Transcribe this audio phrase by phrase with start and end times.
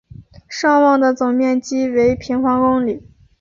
[0.49, 3.05] 尚旺的总面积为平方公里。